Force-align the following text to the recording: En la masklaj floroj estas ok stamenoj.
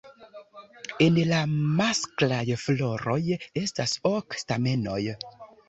En 1.07 1.19
la 1.31 1.41
masklaj 1.81 2.41
floroj 2.63 3.19
estas 3.65 3.97
ok 4.15 4.41
stamenoj. 4.47 5.01